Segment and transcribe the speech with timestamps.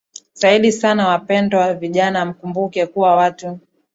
[0.33, 3.59] Zaidi sana wapendwa vijana mkumbuke kuwa Watu